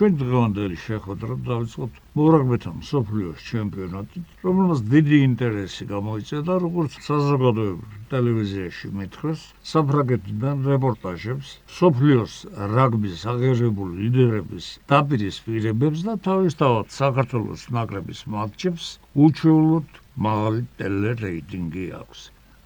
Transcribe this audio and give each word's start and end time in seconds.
ჩვენ 0.00 0.14
დღევანდელი 0.16 0.76
შეხვედრა 0.80 1.34
დავიწყოთ 1.46 1.96
მოგრაგბეთა 2.18 2.70
მსოფლიოს 2.76 3.42
ჩემპიონატით, 3.48 4.30
რომელმაც 4.46 4.80
დიდი 4.94 5.18
ინტერესი 5.24 5.86
გამოიწედა, 5.90 6.56
როგორც 6.62 6.96
საზოგადოებრივ 7.08 7.98
ტელევიზიაში 8.14 8.92
მითხრეს, 9.00 9.44
საფრანგეთიდან 9.72 10.64
რეპორტაჟებს, 10.70 11.52
მსოფლიოს 11.68 12.38
რაგბის 12.78 13.28
აღიარებული 13.34 13.92
ლიდერების 14.00 14.72
დაპირისპირებებს 14.94 16.08
და 16.08 16.16
თავისთავად 16.30 16.96
საქართველოს 16.96 17.68
ნაკრების 17.76 18.26
მატჩებს 18.32 18.90
უჩვეულოდ 19.28 19.88
მაღალი 20.16 20.68
ტელერეიტინგი 20.80 21.86
აქვს. 22.00 22.20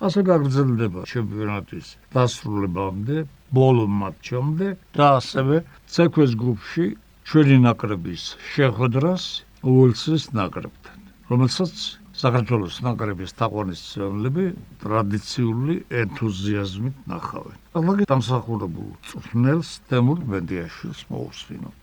ასე 0.07 0.21
გაგრძელდება 0.31 1.03
ჩემპიონატის 1.11 1.87
დასრულებამდე, 2.15 3.17
ბოლო 3.55 3.85
მატჩამდე 4.03 4.69
და 4.95 5.07
ასევე 5.19 5.65
ცეკვეს 5.95 6.33
გრუპში 6.39 6.87
ჩვენი 7.25 7.57
ნაკრების 7.65 8.23
შეხვედრას 8.55 9.25
უელსის 9.65 10.25
ნაკრებთან, 10.37 10.99
რომელსაც 11.33 11.73
საქართველოს 12.15 12.77
ნაკრების 12.85 13.33
თაყვანისმცემლები 13.41 14.45
ტრადიციული 14.85 15.75
ენთუზიაზმით 16.05 16.97
ნახავენ. 17.11 17.57
ალბათ 17.81 18.05
დამსახურებულ 18.13 18.91
წვნელს 19.09 19.71
თემურ 19.89 20.19
მედიაშვილს 20.35 21.01
მოусვინოთ. 21.11 21.81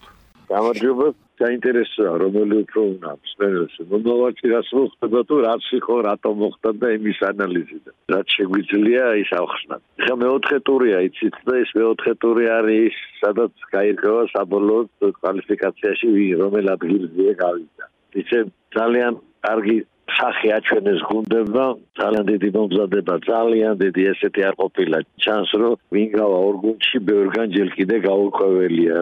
გამარჯობა 0.54 1.05
საინტერესოა 1.41 2.13
რომელი 2.22 2.55
უფრო 2.63 2.81
უნდა 2.94 3.12
მსმენელს 3.18 3.76
მომავალში 3.91 4.52
რას 4.54 4.70
მოხდება 4.77 5.22
თუ 5.30 5.36
რაც 5.45 5.66
იყო 5.80 5.95
რატომ 6.08 6.36
მოხდა 6.41 6.70
და 6.82 6.88
იმის 6.98 7.20
ანალიზი 7.32 7.77
და 7.86 7.91
რაც 8.13 8.27
შეგვიძლია 8.38 9.05
ის 9.23 9.32
ავხსნათ. 9.41 9.82
ხა 10.05 10.16
მეოთხე 10.23 10.58
ტურია 10.70 10.98
იცით 11.08 11.35
და 11.48 11.54
ეს 11.63 11.72
მეოთხე 11.80 12.13
ტური 12.22 12.46
არის 12.59 12.96
სადაც 13.22 13.54
გაირკვევა 13.76 14.23
საბოლოო 14.34 15.12
კვალიფიკაციაში 15.20 16.09
რომელ 16.41 16.66
ადგილზეა 16.76 17.34
გავიდა. 17.44 17.85
ისე 18.21 18.40
ძალიან 18.77 19.13
კარგი 19.48 19.77
სახე 20.18 20.49
აჩვენეს 20.58 21.02
გუნდებმა 21.10 21.65
ძალიან 21.99 22.26
დიდი 22.32 22.49
მომზადება 22.55 23.15
ძალიან 23.32 23.74
დიდი 23.84 24.02
ესეთი 24.12 24.41
არ 24.49 24.55
ყოფილა 24.62 24.98
ჩანს 25.24 25.52
რომ 25.62 25.76
ვინ 25.96 26.10
გავა 26.18 26.40
ორ 26.48 26.55
გუნდში 26.63 26.98
ბევრგან 27.10 27.48
ჯერ 27.55 27.70
კიდე 27.77 27.98
გაურკვეველია. 28.08 28.98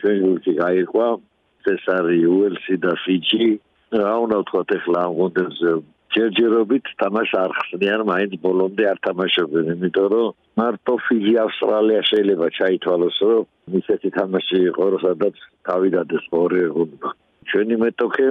ჩვენ 0.00 0.16
გუნდში 0.24 0.52
გაიყვა 0.62 1.06
ეს 1.74 1.84
არის 1.96 2.24
უელსი 2.36 2.76
და 2.84 2.92
ფიჯი. 3.02 3.48
რა 4.00 4.14
უნდა 4.24 4.36
ვთქვათ 4.42 4.70
ახლა 4.76 5.00
ამ 5.06 5.12
გუნდებზე 5.20 5.70
ჯერჯერობით 6.16 6.86
თამაშ 7.02 7.30
არ 7.42 7.52
ხსნიან 7.58 8.02
მაინც 8.10 8.32
ბოლომდე 8.44 8.84
არ 8.92 8.98
თამაშობენ 9.06 9.66
იმიტომ 9.74 10.08
რომ 10.12 10.34
მარტო 10.60 10.94
ფიჯი 11.06 11.34
ავსტრალია 11.44 12.00
შეიძლება 12.10 12.46
ჩაითვალოს 12.58 13.18
რომ 13.30 13.44
ისეთი 13.80 14.10
თამაში 14.18 14.58
იყო 14.70 14.84
რომ 14.94 15.04
სადაც 15.06 15.36
თავიდანაც 15.68 16.24
ორი 16.42 16.62
გუნდა 16.76 17.10
ჩვენი 17.50 17.76
მეტოქე 17.84 18.28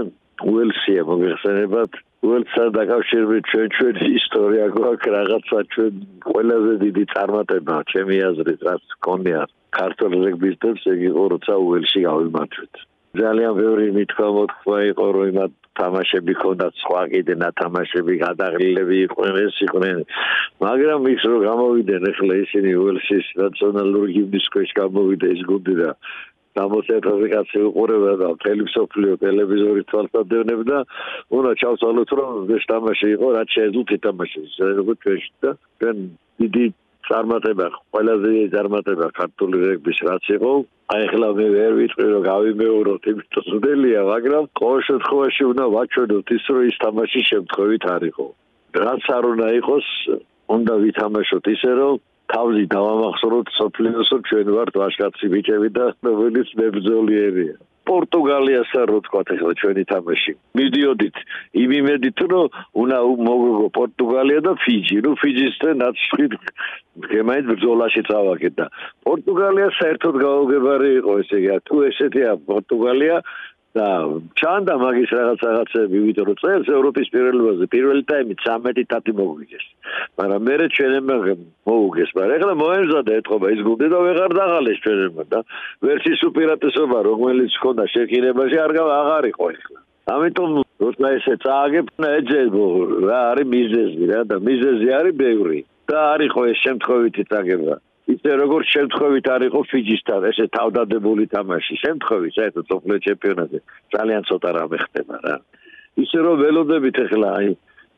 უელსია 0.52 1.02
მოგეხსენებათ. 1.10 1.92
უელსთან 2.26 2.70
დაკავშირებით 2.76 3.44
ჩვენ 3.52 3.68
ჩვენი 3.78 4.06
ისტორია 4.20 4.66
გვაქვს 4.76 5.12
რაღაცა 5.16 5.60
ჩვენ 5.74 5.94
ყველაზე 6.30 6.74
დიდი 6.84 7.04
წარმატება 7.14 7.76
ჩემი 7.92 8.18
აზრით 8.30 8.62
რაც 8.68 8.84
გქონია 8.96 9.42
ქართულ 9.78 10.12
რეგბის 10.26 10.56
დებს 10.66 10.84
ეგ 10.94 11.00
იყო 11.12 11.24
როცა 11.34 11.54
უელსში 11.68 12.02
გავიმარჯვეთ 12.08 12.74
ძალიან 13.20 13.54
ბევრი 13.60 13.88
მოთქვა 13.96 14.78
იყო 14.92 15.06
რომ 15.16 15.26
იმათ 15.32 15.52
თამაშები 15.80 16.34
ქონდათ 16.42 16.74
სხვა 16.82 17.02
კიდე 17.12 17.34
ნათამაშები 17.42 18.14
გადაღლილები 18.26 18.96
იყვნენ 19.06 19.36
ეს 19.46 19.56
იყვნენ. 19.68 19.98
მაგრამ 20.66 21.02
ის 21.16 21.22
რომ 21.32 21.40
გამოვიდნენ 21.50 22.04
ახლა 22.12 22.36
ისინი 22.46 22.72
უელსის 22.84 23.26
ნაციონალური 23.44 24.10
გიმნის 24.18 24.46
ქვეშ 24.54 24.70
გამოვიდა 24.82 25.26
ეს 25.36 25.42
გუნდი 25.50 25.76
და 25.82 25.90
დამოსერტიფიკაცია 26.56 27.62
უყურება 27.70 28.12
და 28.22 28.28
ტელევიზიო 28.46 29.14
ტელევიზორი 29.24 29.82
თვალსაჩინებ 29.92 30.62
და 30.72 30.78
უნდა 31.36 31.52
ჩავსალოთ 31.62 32.10
რომ 32.20 32.54
ეს 32.56 32.64
თამაში 32.72 33.08
იყო 33.16 33.28
რაც 33.36 33.48
შეეძლოთ 33.56 33.90
ითამაშოს 33.98 34.52
როგორც 34.80 35.00
ჩვენში 35.04 35.32
და 35.44 35.52
ჩვენ 35.84 35.98
დიდი 36.40 36.66
წარმატება 37.10 37.68
ყველაზე 37.96 38.32
წარმატება 38.56 39.08
ქართული 39.20 39.58
რეგბის 39.66 40.00
რაც 40.08 40.26
იყო. 40.38 40.52
აი 40.94 41.02
ახლა 41.10 41.30
მე 41.40 41.48
ვერ 41.56 41.72
ვიტყვი 41.80 42.08
რომ 42.14 42.24
გავიმეოროთ 42.30 43.04
იმიტომ 43.12 43.46
სუდელია 43.50 44.02
მაგრამ 44.14 44.44
ყოველ 44.60 44.82
შემთხვევაში 44.90 45.44
უნდა 45.52 45.66
ვაჩვენოთ 45.76 46.28
ის 46.38 46.46
რომ 46.56 46.64
ის 46.70 46.76
თამაში 46.86 47.22
შემთხვევით 47.32 47.84
არ 47.96 48.02
იყო. 48.12 48.28
რაც 48.86 49.04
არ 49.18 49.24
უნდა 49.34 49.48
იყოს 49.60 49.88
უნდა 50.56 50.74
ვითამაშოთ 50.86 51.46
ისე 51.56 51.72
რომ 51.80 51.94
თავი 52.34 52.64
დავამახსოვროთ 52.76 53.48
სოფლიოსო 53.60 54.18
ჩვენ 54.30 54.48
ვართ 54.56 54.74
ვაშკაცი 54.82 55.28
ბიჭები 55.34 55.70
და 55.78 55.86
რომელიც 56.10 56.50
მებრძოლიერია 56.60 57.56
პორტუგალიას 57.90 58.72
არ 58.82 58.88
რო 58.92 59.00
თქვა 59.06 59.22
ახლა 59.36 59.54
ჩვენი 59.62 59.84
თამაში. 59.92 60.32
მიდიოდით 60.60 61.18
იმ 61.64 61.70
იმედით 61.80 62.20
რომ 62.32 62.48
უნდა 62.82 62.98
მოგო 63.28 63.68
პორტუგალია 63.80 64.40
და 64.48 64.54
ფიჯი. 64.64 64.98
ნუ 65.06 65.12
ფიჯისთან 65.22 65.74
ნაცვლად 65.84 66.34
გემაით 66.96 67.46
ბრძოლაში 67.52 68.02
წავაგეთ 68.08 68.54
და 68.60 68.66
პორტუგალია 69.06 69.68
საერთოდ 69.80 70.16
გაუგებარი 70.26 70.90
იყო 71.00 71.12
ესე 71.22 71.38
იგი 71.44 71.58
თუ 71.68 71.76
ესეთია 71.90 72.32
პორტუგალია 72.48 73.16
და 73.76 73.88
ჩანდა 74.40 74.76
მაგის 74.80 75.10
რაღაც 75.20 75.40
რაღაცები, 75.46 75.98
ვიდრე 76.08 76.24
რომ 76.30 76.38
წერს 76.42 76.68
ევროპის 76.78 77.08
პირველობაზე, 77.16 77.64
პირველი 77.76 78.04
ტაიმი 78.12 78.36
13 78.44 78.88
თათი 78.92 79.12
მოგვიგეს. 79.20 79.66
მაგრამ 80.20 80.42
მე 80.48 80.56
ჩვენებმა 80.76 81.16
მოუგეს, 81.68 82.10
მაგრამ 82.16 82.36
ეხლა 82.40 82.54
მოემზადა 82.64 83.12
ეთყობა 83.20 83.48
ის 83.56 83.62
გუნდი 83.68 83.88
და 83.94 84.00
ვეღარ 84.06 84.32
დაღალეს 84.40 84.82
ჩვენებმა 84.86 85.24
და 85.34 85.40
ვერსის 85.86 86.20
უპირატესობა 86.30 86.98
რომელიც 87.10 87.54
ხონდა 87.62 87.86
შეკინებაში 87.94 88.58
არ 88.66 88.72
აღარ 88.80 89.24
იყო 89.36 89.46
ეხლა. 89.56 89.80
ამიტომ 90.16 90.50
როცა 90.86 91.08
ესე 91.18 91.36
წააგებ, 91.44 91.86
ეძებო 92.16 92.66
რა 93.10 93.20
არის 93.32 93.48
მიზეზი 93.56 94.04
რა 94.12 94.20
და 94.30 94.36
მიზეზი 94.48 94.90
არის 95.00 95.16
ბევრი. 95.20 95.60
და 95.90 95.98
არისო 96.16 96.42
ეს 96.52 96.58
შემთხვევითი 96.66 97.24
წაგება. 97.30 97.76
ისე 98.14 98.32
როგორც 98.38 98.68
შემთხვევით 98.76 99.28
არ 99.36 99.42
იყო 99.50 99.62
ფიჯისთან 99.72 100.26
ესე 100.30 100.46
თავდადებული 100.58 101.26
თამაში. 101.36 101.74
შემთხვევით 101.86 102.34
საერთოდ 102.38 102.66
სოფლიო 102.72 102.98
ჩემპიონატზე 103.08 103.60
ძალიან 103.96 104.22
ცოტა 104.30 104.50
რამე 104.58 104.78
ხდება 104.86 105.16
რა. 105.26 105.36
ისე 106.04 106.20
რომ 106.26 106.36
ველოდებით 106.44 106.98
ახლა 107.06 107.30
აი 107.40 107.50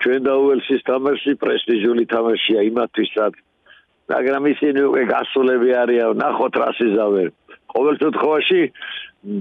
ჩვენ 0.03 0.19
და 0.27 0.33
უელსის 0.43 0.81
თამაში 0.91 1.31
პრესტიჟული 1.43 2.03
თამაშია 2.13 2.59
იმათვისაც. 2.71 3.33
მაგრამ 4.07 4.43
ისინი 4.53 4.79
უკვე 4.87 5.03
გასულები 5.11 5.69
არიან 5.83 6.15
ნახოთ 6.23 6.53
რა 6.61 6.69
სიზავე 6.79 7.25
ყოველ 7.75 7.95
შემთხვევაში 8.01 8.61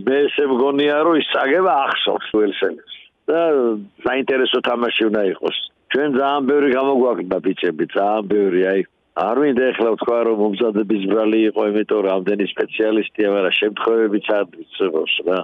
მე 0.06 0.16
ესე 0.26 0.44
მგონია 0.50 0.96
რომ 1.06 1.14
ის 1.22 1.28
წაგება 1.30 1.72
ახსოვს 1.86 2.28
უელსენს 2.34 2.94
და 3.30 3.40
საინტერესო 4.06 4.58
თამაში 4.66 5.02
უნდა 5.10 5.22
იყოს. 5.30 5.56
ჩვენ 5.94 6.08
ძალიან 6.18 6.42
ბევრი 6.50 6.68
გამოგვაქვს 6.74 7.42
ბიჭები 7.46 7.84
ძალიან 7.94 8.22
ბევრი 8.34 8.62
აი 8.72 8.80
არ 9.16 9.38
მინდა 9.40 9.66
ახლა 9.72 9.90
ვთქვა 9.94 10.16
რომ 10.28 10.40
მომზადების 10.44 11.04
ბრალი 11.08 11.38
იყო, 11.48 11.62
იმიტომ 11.72 12.00
რომ 12.04 12.12
ამდენი 12.20 12.46
სპეციალისტია, 12.52 13.28
მაგრამ 13.32 13.54
შემთხვევებიც 13.58 14.26
არ 14.36 14.44
ვიცოს 14.52 15.14
რა. 15.28 15.38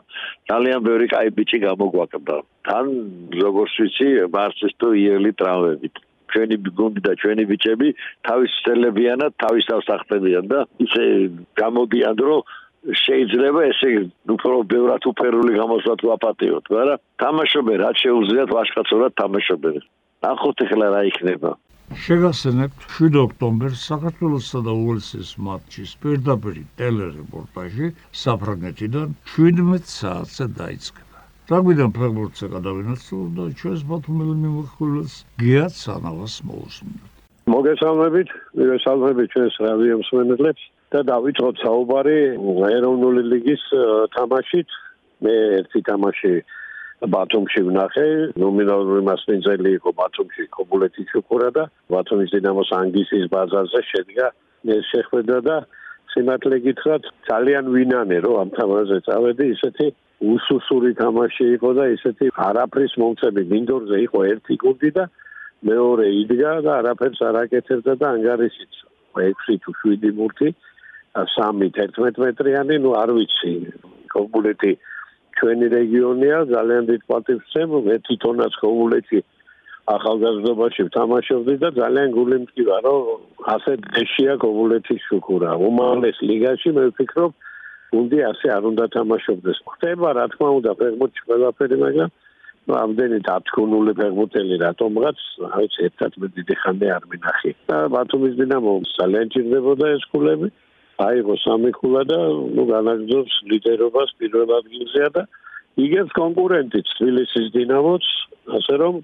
ძალიან 0.53 0.78
ბევრი 0.84 1.06
კაი 1.12 1.28
ბიჭი 1.38 1.59
გამოგვაკდა. 1.65 2.37
თან 2.69 2.84
როგორც 3.44 3.72
ვიცი, 3.81 4.09
მარცის 4.37 4.72
თუ 4.77 4.88
იელი 5.05 5.32
ტრავებით. 5.41 5.94
ჩვენი 6.32 6.56
გუნდი 6.77 7.00
და 7.06 7.12
ჩვენი 7.21 7.44
ბიჭები 7.49 7.88
თავის 8.28 8.53
წელებიანად 8.65 9.32
თავის 9.41 9.65
თავს 9.69 9.87
ახდებიან 9.97 10.44
და 10.53 10.61
ისე 10.84 11.05
გამოდიან 11.61 12.16
რომ 12.28 12.41
შეიძლება 12.82 13.61
ესე 13.72 13.88
უფრო 14.37 14.55
ბევრად 14.72 15.03
უფერული 15.12 15.53
გამოსვლა 15.61 15.94
თუ 16.03 16.06
აპატიოთ, 16.16 16.65
მაგრამ 16.77 17.03
თამაშობენ, 17.22 17.77
რაც 17.84 17.97
შეუძლიათ, 18.05 18.49
ვაშკაცურად 18.56 19.12
თამაშობენ. 19.22 19.77
ახოთ 20.22 20.56
ახლა 20.66 20.87
რა 20.94 21.03
იქნება? 21.11 21.50
შეგასენებთ 22.01 22.85
7 22.97 23.17
ოქტომბერს 23.21 23.81
საქართველოსა 23.91 24.61
და 24.67 24.73
უელსის 24.83 25.31
მატჩის 25.47 25.91
პირდაპირი 26.03 26.63
ტელერეპორტაჟი 26.81 27.89
საფრანგეთიდან 28.23 29.15
17 29.37 29.93
საათზე 29.93 30.47
დაიწყება. 30.61 31.19
დაგვიდან 31.53 31.91
ფეხბურთზე 31.99 32.47
გადავინაცვლოთ 32.56 33.31
და 33.39 33.44
ჩვენს 33.61 33.83
ბათუმელი 33.93 34.35
მიმოხილეს 34.44 35.12
გიათ 35.43 35.75
სანავას 35.83 36.35
მოусმინოთ. 36.49 37.12
მოგესალმებით, 37.55 38.29
მოგესალმებით 38.62 39.29
ჩვენს 39.37 39.55
რადიო 39.67 39.95
მსმენელებს 40.00 40.62
და 40.93 41.00
დავიწყოთ 41.12 41.56
საუბარი 41.65 42.19
ეროვნული 42.79 43.23
ლიგის 43.33 43.62
თამაშით. 44.17 44.69
მე 45.23 45.35
ერთი 45.61 45.81
თამაში 45.87 46.33
ბათუმში 47.10 47.62
ვნახე 47.66 48.06
ნომინალური 48.38 49.02
მასპინძელი 49.08 49.70
იყო 49.78 49.90
ბათუმში 49.99 50.44
კომულეთი 50.56 51.02
ჩუქურა 51.10 51.49
და 51.56 51.64
ბათუმის 51.90 52.31
დინამოს 52.34 52.70
ანგისის 52.78 53.26
ბაზარზე 53.32 53.81
შედგა 53.90 54.28
ეს 54.76 54.84
შეხვედრა 54.94 55.38
და 55.49 55.56
სიმართლე 56.14 56.56
გითხრათ 56.66 57.02
ძალიან 57.31 57.64
ვინანე 57.75 58.19
რომ 58.26 58.37
ამ 58.43 58.50
თამაშზე 58.58 58.99
წავედი 59.08 59.44
ისეთი 59.56 59.87
უსუსური 60.34 60.93
თამაში 61.02 61.46
იყო 61.58 61.70
და 61.78 61.84
ისეთი 61.96 62.26
არაფრის 62.49 62.93
მომწები 63.02 63.43
მინდორზე 63.52 63.96
იყო 64.06 64.19
ერთი 64.32 64.54
გუნდი 64.62 64.90
და 64.99 65.04
მეორე 65.66 66.06
იდგა 66.22 66.52
და 66.66 66.72
არაფერს 66.82 67.20
არ 67.28 67.37
აკეთებდა 67.43 67.93
და 67.99 68.06
ანგარიშიც 68.14 68.72
6 69.19 69.58
თუ 69.64 69.72
7 69.82 70.14
მურთი 70.19 70.54
სამი 71.12 71.69
11 71.76 72.19
მეტრიანი, 72.25 72.78
ну 72.81 72.94
არ 72.96 73.10
ვიცი. 73.16 73.52
კომუნეთი 74.12 74.72
ჩვენი 75.38 75.67
რეგიონია 75.76 76.38
ძალიან 76.55 76.84
დიდ 76.90 77.02
პატივს 77.11 77.44
ვცემ 77.49 77.70
მე 77.87 77.96
თვითონაც 78.06 78.52
კომუნეთი 78.62 79.20
ახალგაზრდობაში 79.90 80.82
ვთამაშობდი 80.88 81.55
და 81.62 81.69
ძალიან 81.79 82.08
გული 82.17 82.37
მტკივა 82.43 82.76
რომ 82.87 83.00
ასე 83.55 83.73
დეშია 83.94 84.34
კომუნეთის 84.44 85.00
შუქურა. 85.08 85.50
უმაღლეს 85.69 86.19
ლიგაში 86.29 86.70
მე 86.76 86.84
ვფიქრობ 86.93 87.32
გუნდი 87.93 88.19
ასე 88.31 88.46
არ 88.56 88.62
უნდა 88.70 88.84
თამაშობდეს. 88.96 89.58
ხდება 89.75 90.08
რა 90.19 90.25
თქმა 90.32 90.49
უნდა 90.58 90.73
ფეხბურთში 90.81 91.23
ყველაფერი 91.29 91.76
მაგრამ 91.82 92.11
ამდენი 92.82 93.19
დათქუნული 93.26 93.93
ფეხბურთელი 93.99 94.56
რატომღაც 94.62 95.19
აი 95.58 95.67
ერთად 95.87 96.12
მე 96.23 96.26
დიდი 96.37 96.55
ხანე 96.62 96.88
არ 96.96 97.05
მინახი. 97.11 97.50
და 97.69 97.76
ბათუმის 97.94 98.35
დინამო 98.38 98.73
ძალიან 98.99 99.26
ჭირდებოდა 99.35 99.87
ეს 99.96 100.05
ქულები 100.14 100.46
აიღო 101.00 101.35
სამი 101.44 101.71
ქულა 101.79 102.03
და 102.11 102.19
ნუ 102.56 102.65
განაგზობს 102.69 103.35
ლიდერობას 103.50 104.11
პირველ 104.19 104.50
ადგილზეა 104.59 105.09
და 105.17 105.23
იგებს 105.81 106.12
კონკურენტიც 106.19 106.87
თბილისის 106.99 107.47
დინამოც 107.56 108.05
ასე 108.59 108.75
რომ 108.83 108.94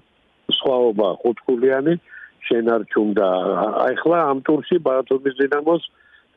სხვაობა 0.53 1.07
ხუთქულიანი 1.21 1.93
შენარჩუნდა. 2.49 3.27
აი 3.85 3.95
ხლა 4.01 4.19
ამ 4.31 4.39
ტურში 4.45 4.77
ბათუმის 4.85 5.35
დინამოს 5.41 5.83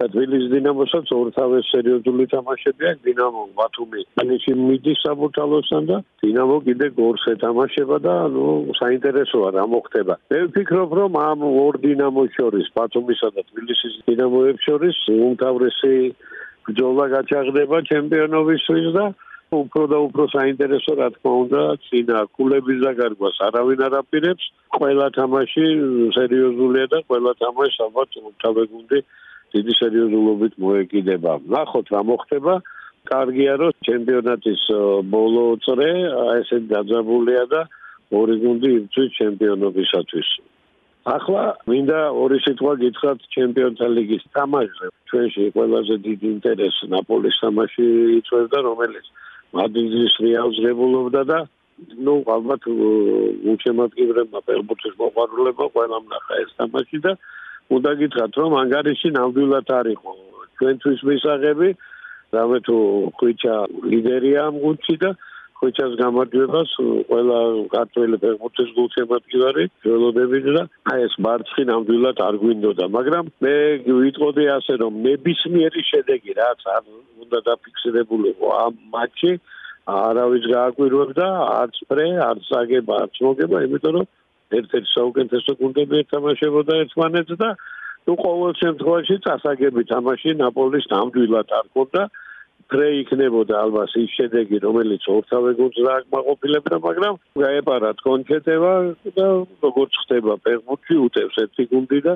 და 0.01 0.07
თბილისის 0.13 0.51
დინამოსაც 0.53 1.07
ორთავე 1.15 1.59
სერიოზული 1.69 2.25
თამაშები 2.33 2.85
აქვს 2.91 3.05
დინამო 3.07 3.43
ბათუმი 3.59 4.01
ფინიში 4.19 4.53
მიდის 4.61 5.03
საბურთალოსთან 5.07 5.83
და 5.91 5.99
დინამო 6.25 6.57
კიდე 6.67 6.87
გორს 6.99 7.25
ეთამაშება 7.35 7.97
და 8.07 8.15
ნუ 8.35 8.47
საინტერესოა 8.81 9.49
რა 9.57 9.65
მოხდება. 9.75 10.15
მე 10.33 10.39
ვფიქრობ 10.49 10.91
რომ 11.01 11.13
ამ 11.23 11.41
ორ 11.65 11.75
დინამოს 11.87 12.31
შორის 12.39 12.67
ბათუმისა 12.79 13.29
და 13.37 13.43
თბილისის 13.51 13.95
დინამოებს 14.09 14.63
შორის 14.69 14.97
უმთავრესი 15.19 15.95
ბრძოლა 16.67 17.05
გაჩაღდება 17.17 17.77
ჩემპიონობისთვის 17.91 18.89
და 18.97 19.07
უფრო 19.53 19.83
და 19.93 19.99
უფრო 20.09 20.25
საინტერესო 20.33 20.93
რა 20.97 21.09
თქმა 21.15 21.33
უნდა 21.45 21.63
წინა 21.87 22.19
კულების 22.37 22.79
დაგარგვას 22.85 23.37
არავინ 23.49 23.81
არ 23.87 23.95
აპირებს 24.01 24.45
ყველა 24.77 25.07
თამაში 25.19 25.67
სერიოზულია 26.17 26.87
და 26.93 26.99
ყველა 27.09 27.33
თამაში 27.43 27.79
ალბათ 27.87 28.17
თავეგუნდი 28.45 28.99
დიდი 29.55 29.73
სერიოზულობით 29.81 30.55
მოეკიდება. 30.63 31.33
ნახოთ 31.55 31.87
რა 31.95 32.01
მოხდება. 32.11 32.55
კარგია 33.11 33.53
რომ 33.61 33.73
ჩემპიონატის 33.87 34.63
ბოლო 35.13 35.45
წრე 35.65 35.91
ესე 36.39 36.59
დაძაბულია 36.71 37.45
და 37.53 37.61
ორი 38.15 38.37
გუნდი 38.45 38.69
იბრძვის 38.79 39.11
ჩემპიონობისათვის. 39.19 40.29
ახლა 41.03 41.45
მინდა 41.67 42.01
ორი 42.23 42.39
სიტყვა 42.47 42.73
გითხრათ 42.83 43.19
ჩემპიონთა 43.35 43.87
ლიგის 43.97 44.25
თამაშზე. 44.35 44.87
ჩვენში 45.11 45.45
ყველაზე 45.57 45.95
დიდი 46.07 46.27
ინტერესი 46.37 46.85
ნაპოლის 46.95 47.37
თამაში 47.43 47.87
იწვევდა, 48.19 48.59
რომელიც 48.69 49.07
მადრიდის 49.57 50.15
რეალს 50.25 50.57
ღებულობდა 50.65 51.23
და 51.33 51.39
ну 52.07 52.15
ალბათ 52.35 52.63
უჩემატკივრებმა 53.53 54.41
ფეხბურთის 54.47 54.95
მოყვარულებმა 55.03 55.67
ყველამ 55.75 56.05
ნახა 56.13 56.35
ეს 56.45 56.51
თამაში 56.61 56.99
და 57.07 57.13
უნდა 57.77 57.93
გითხრათ 58.01 58.33
რომ 58.43 58.57
ანგარიში 58.63 59.09
ნამდვილად 59.19 59.69
არისო 59.81 60.13
ჩვენთვის 60.59 61.01
მისაღები 61.11 61.69
რამე 62.37 62.59
თუ 62.67 62.77
ხვიჩა 63.19 63.55
ლიდერია 63.93 64.41
ამ 64.49 64.57
გუნდში 64.65 64.97
და 65.05 65.11
ხვიჩას 65.63 65.93
გამარჯვებას 65.99 66.71
ყველა 67.09 67.39
ქართველი 67.75 68.17
ფეხბურთის 68.23 68.71
გულშემატკივარი 68.79 69.65
ველოდებით 69.87 70.47
და 70.57 70.63
აი 70.93 71.05
ეს 71.07 71.15
მარცხი 71.27 71.63
ნამდვილად 71.71 72.23
არ 72.27 72.39
გვინდოდა. 72.43 72.85
მაგრამ 72.97 73.29
მე 73.47 73.55
ვიტყოდი 74.01 74.45
ასე 74.59 74.75
რომ 74.83 74.93
ნებისმიერი 75.07 75.83
შედეგი 75.91 76.33
რაც 76.41 76.67
არ 76.75 76.83
უნდა 77.23 77.39
დაფიქსირებულიყო 77.51 78.47
ამ 78.65 78.75
მატჩში 78.97 79.33
არავის 79.93 80.45
გააკვირვებდა 80.55 81.29
არც 81.63 81.77
პრე 81.91 82.07
არც 82.31 82.51
აგება 82.63 82.99
არც 83.05 83.15
მოგება 83.27 83.63
იმიტომ 83.67 83.97
რომ 83.99 84.07
ერთ-ერთი 84.61 84.91
საუკეთესო 84.97 85.53
გუნდები 85.63 86.01
ეთამაშებოდა 86.05 86.77
ერთმანეთს 86.83 87.39
და 87.43 87.51
ნუ 88.09 88.15
ყოველ 88.25 88.53
შემთხვევაში 88.63 89.17
წასაგები 89.27 89.83
თამაში 89.93 90.31
ნაპოლის 90.43 90.87
ნამდვილად 90.93 91.57
არ 91.59 91.67
ქონდა 91.77 92.03
ფრე 92.73 92.87
იქნებოდა 93.03 93.55
ალბათ 93.65 93.97
ის 94.03 94.15
შედეგი 94.19 94.59
რომელიც 94.67 95.03
ორთავე 95.17 95.51
გუნდს 95.61 95.83
დააკმაყოფილებდა 95.89 96.77
მაგრამ 96.87 97.19
გაეპარა 97.43 97.91
კონჩეტევა 98.07 98.73
და 99.19 99.27
როგორც 99.67 99.93
ხდება 100.05 100.33
ფეხბურთში 100.47 100.97
უტევს 101.07 101.37
ერთი 101.45 101.69
გუნდი 101.75 102.01
და 102.07 102.15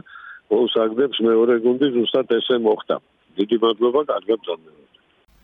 ყოველს 0.51 0.75
აგდებს 0.87 1.19
მეორე 1.29 1.55
გუნდი 1.67 1.87
ზუსტად 1.99 2.33
ესე 2.39 2.57
მოხდა. 2.67 2.97
დიდი 3.37 3.57
მადლობა 3.63 4.01
კარგად 4.11 4.41
გძნობთ 4.43 4.87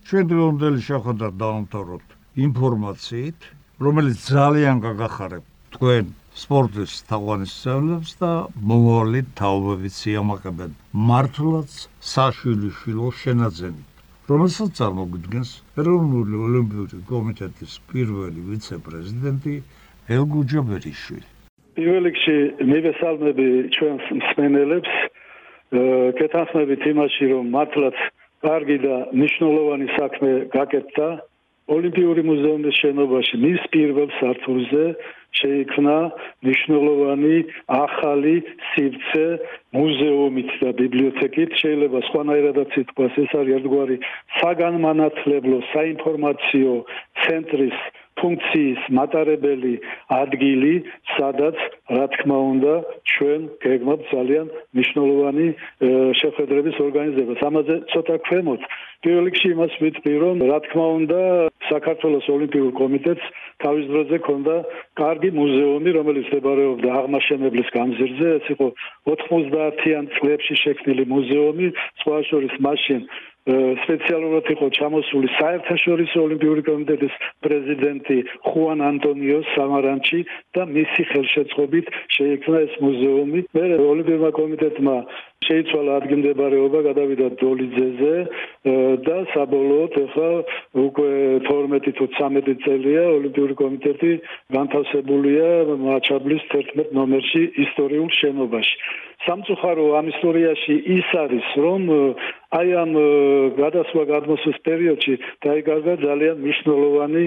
ჩვენ 0.08 0.24
დღევანდელი 0.32 0.80
შეხვედრა 0.88 1.28
დავამთავროთ 1.42 2.06
ინფორმაციით 2.46 3.40
რომელიც 3.86 4.18
ძალიან 4.36 4.76
გაგახარებ 4.86 5.44
თქვენ 5.76 6.04
სპორტის 6.38 6.92
თაგვანისმცემლებს 7.10 8.12
და 8.22 8.32
მომავალი 8.70 9.20
თაობებიც 9.40 9.96
იამაყებენ. 10.12 10.70
მართლაც 11.10 11.70
საშვილიშვილო 12.12 13.08
შენაძენით. 13.22 13.88
რომელსაც 14.30 14.70
წარმოგვიდგენს 14.78 15.50
ეროვნული 15.82 16.34
ოლიმპიური 16.46 16.98
კომიტეტის 17.12 17.72
პირველი 17.92 18.40
ვიცე-პრეზიდენტი 18.48 19.54
ელგუჯა 20.16 20.60
ბერიშვილი 20.72 21.28
პირველ 21.76 22.04
რიგში 22.08 22.36
მივესალმები 22.68 23.46
ჩვენს 23.74 24.04
მსმენელებს. 24.20 24.94
კეთახმებით 26.18 26.82
იმაში 26.92 27.24
რომ 27.32 27.44
მართლაც 27.56 27.96
კარგი 28.44 28.76
და 28.84 28.96
მნიშვნელოვანი 29.16 29.86
საქმე 29.96 30.32
გაკეთდა 30.52 31.06
ოლიმპიური 31.70 32.22
მუზეუმის 32.26 32.78
შენობაში 32.82 33.36
მის 33.42 33.62
პირველ 33.74 34.08
სართულზე 34.18 34.84
შეიქმნა 35.40 35.96
მნიშვნელოვანი 36.44 37.36
ახალი 37.76 38.34
სივრცე 38.72 39.26
მუზეუმით 39.76 40.50
და 40.62 40.70
ბიბლიოთეკით. 40.82 41.50
შეიძლება 41.62 41.98
სხვანაირადაც 42.08 42.70
ითქვას 42.82 43.14
ეს 43.22 43.32
არის 43.40 43.56
ერთგვარი 43.58 43.96
საგანმანათლებლო 44.40 45.58
საინფორმაციო 45.72 46.74
ცენტრის 47.22 47.78
ფუნქციის 48.22 48.80
მატარებელი 48.98 49.74
ადგილი, 50.22 50.74
სადაც 51.16 51.56
რა 51.96 52.06
თქმა 52.14 52.38
უნდა 52.52 52.74
ჩვენ 53.12 53.40
გეგმავთ 53.64 54.02
ძალიან 54.14 54.46
მნიშვნელოვანი 54.74 55.46
შეხვედრების 56.20 56.76
ორგანიზებას. 56.86 57.40
ამაზე 57.50 57.74
ცოტა 57.92 58.16
ქვემოთ. 58.26 58.62
პირველ 59.02 59.24
რიგში 59.26 59.48
იმას 59.54 59.72
ვიტყვი, 59.82 60.12
რომ 60.22 60.36
რა 60.50 60.58
თქმა 60.66 60.86
უნდა 60.98 61.20
საქართველოს 61.72 62.26
ოლიმპიურ 62.36 62.70
კომიტეტს 62.80 63.24
თავის 63.62 63.84
დროზე 63.90 64.16
ქონდა 64.26 64.54
კარგი 65.00 65.30
მუზეუმი, 65.38 65.90
რომელიც 65.98 66.26
მდებარეობდა 66.30 66.88
აღმაშენებლის 67.00 67.68
გამზირზე. 67.78 68.26
ეს 68.38 68.46
იყო 68.54 68.66
90-იან 69.10 70.04
წლებში 70.14 70.54
შექმნილი 70.64 71.04
მუზეუმი, 71.14 71.66
სხვა 72.02 72.16
შორის 72.30 72.54
მაშინ 72.66 73.00
სპეციალურად 73.42 74.46
იყო 74.54 74.66
ჩამოსული 74.78 75.28
საერთაშორისო 75.34 76.18
ოლიმპიური 76.26 76.62
კომიტეტის 76.68 77.14
პრეზიდენტი 77.42 78.18
ხუან 78.46 78.84
ანტონიო 78.88 79.38
სამარანჩი 79.54 80.20
და 80.54 80.62
მისი 80.70 81.02
ხელშეწყობით 81.10 81.90
შეიქმნა 82.16 82.58
ეს 82.66 82.74
მუზეუმი. 82.86 83.40
მე 83.58 83.64
ოლიმპიურმა 83.82 84.30
კომიტეტმა 84.38 84.96
შეიცვალა 85.42 85.92
ადგილმდებარეობა, 86.00 86.78
გადავიდა 86.86 87.26
დოლიძეზე 87.42 88.14
და 89.06 89.16
საბოლოოდ 89.34 89.92
ახლა 90.06 90.30
უკვე 90.86 91.10
12 91.50 91.94
თუ 91.98 92.04
13 92.14 92.62
წელია 92.62 93.04
ოლიმპიური 93.18 93.54
კომიტეტი 93.62 94.12
განთავსებულია 94.56 95.48
მაჩაბლის 95.82 96.42
11 96.54 96.94
ნომერში 96.94 97.42
ისტორიულ 97.66 98.10
შენობაში. 98.22 98.76
სამწუხარო 99.26 99.84
ამ 99.98 100.06
ისტორიაში 100.12 100.74
ის 100.98 101.08
არის, 101.24 101.46
რომ 101.64 101.82
აი 102.58 102.68
ამ 102.82 102.90
გადასვლა 103.56 104.02
გადმოსვლის 104.12 104.58
პერიოდში 104.66 105.14
დაიგარდა 105.46 105.92
ძალიან 106.02 106.36
მნიშვნელოვანი 106.44 107.24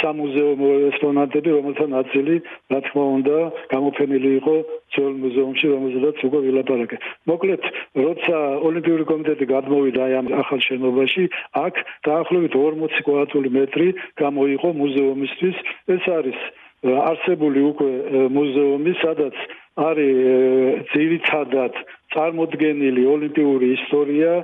სამუზეუმო 0.00 0.70
ექსპონატები, 0.88 1.50
რომელთა 1.56 1.86
ნაწილი, 1.94 2.34
რა 2.72 2.80
თქმა 2.86 3.04
უნდა, 3.18 3.36
გამოფენილი 3.74 4.30
იყო 4.40 4.54
ძველ 4.94 5.14
მუზეუმში, 5.24 5.66
რომელზედაც 5.74 6.16
უკვე 6.26 6.40
ვილაპარაკე. 6.46 6.96
მოკლედ, 7.30 7.62
როცა 8.04 8.36
ოლიმპიური 8.68 9.04
კომიტეტი 9.12 9.44
გადმოვიდა 9.54 10.00
აი 10.06 10.12
ამ 10.20 10.26
ახალ 10.42 10.60
შენობაში, 10.68 11.24
აქ 11.64 11.74
დაახლოებით 12.08 12.52
40 12.58 13.06
კვადრატული 13.06 13.48
მეტრი 13.58 13.88
გამოიყო 14.22 14.68
მუზეუმისთვის. 14.80 15.56
ეს 15.94 16.04
არის 16.18 16.38
არსებული 16.84 17.60
უკვე 17.72 17.90
მუზეუმი, 18.36 18.92
სადაც 19.00 19.36
არის 19.74 20.86
ძირითადად 20.92 21.78
წარმოდგენილი 22.14 23.06
ოლიმპიური 23.10 23.70
ისტორია 23.74 24.34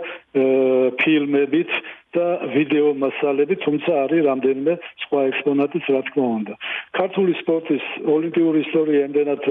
ფილმებით 1.02 1.70
და 2.16 2.26
ვიდეო 2.54 2.88
მასალები, 3.02 3.54
თუმცა 3.64 3.92
არის 4.04 4.24
რამდენიმე 4.30 4.72
სხვა 5.02 5.20
ექსპონატიც, 5.30 5.84
რა 5.94 6.00
თქმა 6.08 6.26
უნდა. 6.38 6.54
ქართული 6.98 7.32
სპორტის 7.42 7.84
ოლიმპიური 8.16 8.58
ისტორია 8.66 9.00
იმდენად 9.08 9.42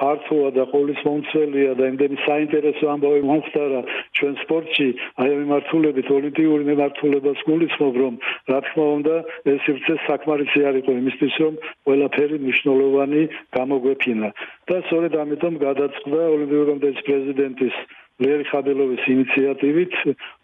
ფართოა 0.00 0.50
და 0.56 0.64
ყოვლის 0.72 1.00
მომცველია 1.06 1.72
და 1.78 1.88
იმდენი 1.92 2.16
საინტერესო 2.26 2.88
ამბავი 2.94 3.22
მომხდარა 3.28 3.80
ჩვენ 4.18 4.34
სპორტში, 4.42 4.88
აი 5.20 5.28
ამ 5.32 5.38
მიმართულებით 5.42 6.08
ოლიმპიური 6.18 6.64
მიმართულებას 6.70 7.44
გულისხმობ, 7.48 7.94
რომ 8.02 8.14
რა 8.50 8.58
თქმა 8.66 8.86
უნდა 8.96 9.16
ეს 9.52 9.60
სივრცე 9.66 9.94
საკმარისი 10.08 10.60
არ 10.68 10.80
იყო 10.82 10.92
იმისთვის, 11.02 11.34
რომ 11.44 11.54
ყველაფერი 11.86 12.36
მნიშვნელოვანი 12.44 13.22
გამოგვეფინა. 13.56 14.28
და 14.68 14.76
სწორედ 14.86 15.12
ამიტომ 15.22 15.54
გადაწყდა 15.66 16.20
ოლიმპიური 16.34 16.66
კომიტეტის 16.72 17.04
პრეზიდენტის 17.06 17.76
ლერი 18.20 18.44
ხაბელოვის 18.50 19.04
ინიციატივით, 19.14 19.94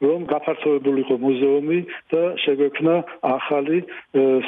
რომ 0.02 0.24
გაფართოებულიყო 0.32 1.16
მუზეუმი 1.24 1.78
და 2.12 2.22
შეგვექნა 2.44 2.94
ახალი 3.28 3.78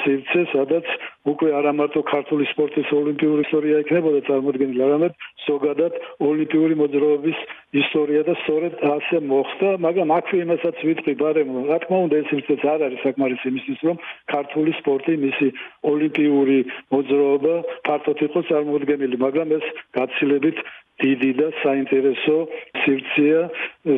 სივრცე, 0.03 0.41
სადაც 0.55 0.87
უკვე 1.29 1.49
არა 1.61 1.73
მარტო 1.77 2.01
ქართული 2.09 2.49
სპორტის 2.53 2.89
ოლიმპიური 2.97 3.45
ისტორია 3.45 3.83
იქნებოდა 3.85 4.21
წარმოდგენილი, 4.29 4.81
არამედ 4.89 5.13
ზოგადად 5.47 5.93
ოლიმპიური 6.31 6.75
მოძრაობის 6.81 7.39
ისტორია 7.83 8.23
და 8.29 8.35
სწორედ 8.43 8.75
ასე 8.97 9.17
მოხდა, 9.31 9.69
მაგრამ 9.85 10.09
აქვე 10.19 10.37
იმასაც 10.47 10.77
ვიტყვი 10.89 11.15
ბარემ, 11.23 11.51
რა 11.71 11.79
თქმა 11.85 11.99
უნდა 12.07 12.17
ეს 12.21 12.27
სივრცეც 12.33 12.63
არ 12.73 12.81
არის 12.89 13.05
საკმარისი 13.07 13.47
იმისთვის, 13.53 13.81
რომ 13.89 13.97
ქართული 14.33 14.71
სპორტი, 14.81 15.13
მისი 15.27 15.49
ოლიმპიური 15.93 16.59
მოძრაობა 16.95 17.55
ფართოდ 17.87 18.19
იყოს 18.27 18.49
წარმოდგენილი, 18.51 19.17
მაგრამ 19.27 19.49
ეს 19.61 19.67
გაცილებით 19.99 20.59
დიდი 21.01 21.31
და 21.41 21.49
საინტერესო 21.63 22.37
სივრცეა, 22.83 23.43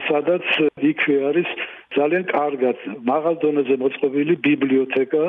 სადაც 0.09 0.47
იქვე 0.91 1.17
არის 1.31 1.49
ძალიან 1.97 2.25
კარგად 2.33 2.77
მაღალ 3.13 3.35
დონეზე 3.45 3.77
მოწყობილი 3.85 4.35
ბიბლიოთეკა, 4.49 5.25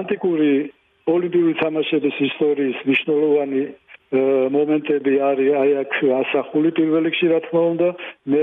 ანტიკური 0.00 0.52
ოლიმპიური 1.14 1.54
თამაშების 1.62 2.16
ისტორიის 2.28 2.78
მნიშვნელოვანი 2.88 3.62
მომენტები 4.56 5.14
არის 5.30 5.50
აი 5.62 5.70
აქ 5.82 5.92
ასახული 6.20 6.70
პირველ 6.78 7.06
რიგში 7.08 7.26
რა 7.32 7.38
თქმა 7.46 7.62
უნდა, 7.72 7.88
მე 8.32 8.42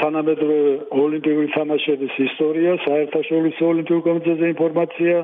თანამედროვე 0.00 0.62
ოლიმპიური 1.02 1.48
თამაშების 1.54 2.14
ისტორია, 2.26 2.72
საერთაშორისო 2.84 3.66
ოლიმპიურ 3.72 4.00
კომიტეტზე 4.06 4.46
ინფორმაცია, 4.54 5.16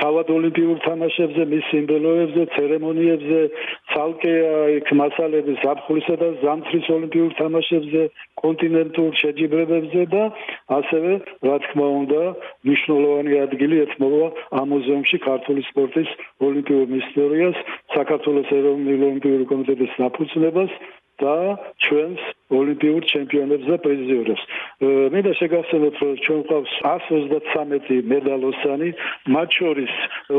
თავად 0.00 0.30
ოლიმპიურ 0.36 0.78
თამაშებზე, 0.86 1.42
მის 1.52 1.64
სიმბოლოებზე, 1.72 2.46
ცერემონიებზე, 2.56 3.40
ცალკე 3.96 4.32
იქ 4.76 4.90
მასალები 5.00 5.52
ზაფხულისა 5.62 6.14
და 6.20 6.26
ზამთრის 6.42 6.88
ოლიმპიურ 6.96 7.30
თამაშებზე, 7.38 8.02
კონტინენტურ 8.42 9.14
შეჯიბრებებზე 9.20 10.02
და 10.12 10.24
ასევე, 10.78 11.12
რა 11.48 11.56
თქმა 11.64 11.86
უნდა, 12.00 12.20
მნიშვნელოვანი 12.68 13.38
ადგილი 13.46 13.80
ეთმობა 13.86 14.26
ამ 14.60 14.68
მუზეუმში 14.74 15.18
ქართული 15.28 15.64
სპორტის 15.70 16.10
ოლიმპიურ 16.44 16.92
ისტორიას, 17.00 17.64
საქართველოს 17.96 18.52
ეროვნული 18.58 19.00
ოლიმპიური 19.08 19.48
კომიტეტის 19.54 19.96
საფუძვლებას 19.96 20.76
და 21.22 21.36
ჩვენს 21.84 22.20
ოლიმპიურ 22.58 23.02
ჩემპიონებს 23.12 23.66
და 23.70 23.76
პრიზიორებს. 23.86 24.42
მინდა 25.14 25.32
შეგახსენოთ, 25.40 25.94
რომ 26.02 26.14
ჩვენ 26.24 26.40
გვყავს 26.46 26.72
133 26.84 27.98
მედალოსანი, 28.12 28.90
მათ 29.34 29.48
შორის 29.58 29.92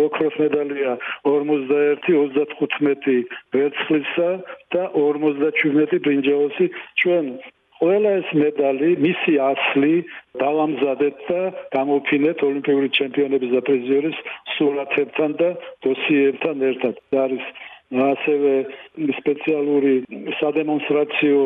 ოქროს 0.06 0.36
მედალია 0.44 0.92
41, 1.26 2.00
35 2.08 3.18
ვერცხლისა 3.54 4.30
და 4.74 4.84
57 4.96 6.00
ბრინჯაოსი. 6.06 6.66
ჩვენ 7.02 7.26
ყველა 7.78 8.12
ეს 8.20 8.30
მედალი, 8.34 8.90
მისი 9.06 9.34
ასლი 9.52 9.96
დავამზადეთ 10.42 11.16
და 11.30 11.42
გამოფინეთ 11.76 12.38
ოლიმპიური 12.50 12.90
ჩემპიონების 12.98 13.52
და 13.54 13.62
პრიზიორის 13.70 14.18
სურათებთან 14.58 15.32
და 15.42 15.50
დოსიეებთან 15.86 16.58
ერთად. 16.70 16.94
ეს 16.98 17.20
არის 17.26 17.46
ასევე 17.88 18.54
სპეციალური 19.22 19.94
სადემონსტრაციო 20.42 21.44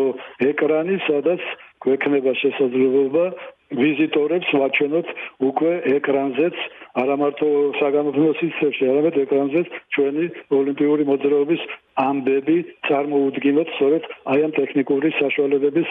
ეკრანი, 0.49 0.97
სადაც 1.07 1.41
გვექნება 1.85 2.33
შესაძლებლობა 2.41 3.25
ვიზიტორებს 3.71 4.49
ვაჩვენოთ 4.61 5.11
უკვე 5.47 5.71
ეკრანზეც 5.95 6.57
არა 7.01 7.15
მარტო 7.21 7.49
საგამოფენო 7.79 8.31
სისტემაში, 8.41 8.89
არამედ 8.91 9.15
ეკრანზეც 9.23 9.67
ჩვენი 9.95 10.25
ოლიმპიური 10.59 11.03
მოძრაობის 11.11 11.61
ამბები 12.03 12.57
წარმოუდგინოთ 12.89 13.75
სწორედ 13.77 14.09
აი 14.33 14.39
ამ 14.47 14.55
ტექნიკური 14.59 15.13
საშუალებების 15.21 15.89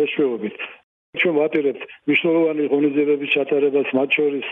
მეშვეობით. 0.00 0.56
ჩვენ 1.18 1.34
ვაპირებთ 1.42 1.82
მნიშვნელოვანი 2.06 2.64
ღონისძიებების 2.70 3.30
ჩატარებას 3.34 3.88
მათ 3.98 4.10
შორის 4.18 4.46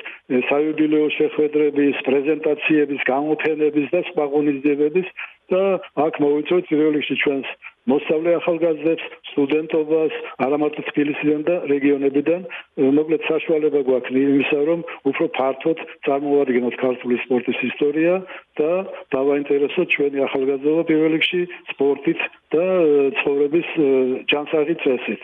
საიუბილეო 0.51 1.07
შეხვედრების, 1.17 1.97
პრეზენტაციების, 2.09 3.01
გამოფენების 3.11 3.87
და 3.95 4.01
სხვა 4.11 4.25
ღონისძიებების 4.33 5.09
და 5.55 5.63
აქ 6.05 6.15
მოვიწვევთ 6.25 6.65
პირველ 6.71 6.93
რიგში 6.99 7.17
ჩვენს 7.23 7.49
მოსწავლე 7.89 8.33
ახალგაზრდებს, 8.39 9.05
სტუდენტობას, 9.31 10.17
არამარტო 10.45 10.83
თბილისიდან 10.91 11.41
და 11.49 11.55
რეგიონებიდან, 11.73 12.43
მოკლედ 12.99 13.23
საშუალება 13.31 13.81
გვაქვს 13.89 14.19
იმისა, 14.23 14.61
რომ 14.69 14.81
უფრო 15.09 15.25
ფართოდ 15.39 15.79
წარმოვადგინოთ 16.05 16.75
ქართული 16.85 17.17
სპორტის 17.25 17.63
ისტორია 17.71 18.15
და 18.61 18.73
დავაინტერესოთ 19.15 19.87
ჩვენი 19.95 20.19
ახალგაზრდობა 20.27 20.83
პირველ 20.91 21.13
რიგში 21.17 21.43
სპორტით 21.73 22.21
და 22.53 22.67
ცხოვრების 23.23 23.69
ჯანსაღი 24.35 24.77
წესით. 24.85 25.23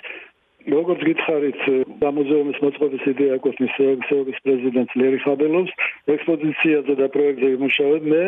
როგორც 0.73 1.01
გითხარით, 1.09 1.61
გამოზეუმის 2.01 2.59
მოწყობის 2.65 3.03
იდეა 3.13 3.37
ყოფნის 3.45 3.73
სეოგის 3.79 4.39
პრეზიდენტ 4.45 4.95
ლერი 5.01 5.19
ხაბელოვს, 5.25 5.73
ექსპოზიციაზე 6.15 6.95
და 7.01 7.07
პროექტზე 7.17 7.49
იმუშავებ 7.57 8.07
მე, 8.13 8.23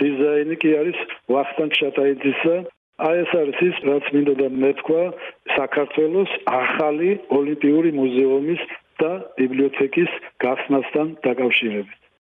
დიზაინი 0.00 0.56
კი 0.62 0.70
არის 0.80 0.98
ვახტანგ 1.32 1.72
შატაიძისა. 1.80 2.56
აი 2.98 3.16
ეს 3.22 3.32
არის 3.40 3.58
ის, 3.68 3.76
რაც 3.88 4.04
მინდოდა 4.14 4.48
მეთქვა 4.62 5.02
საქართველოს 5.54 6.30
ახალი 6.50 7.10
ოლიმპიური 7.38 7.90
მუზეუმის 8.00 8.62
და 8.98 9.12
ბიბლიოთეკის 9.38 10.10
გახსნასთან 10.42 11.06
დაკავშირებით. 11.24 12.07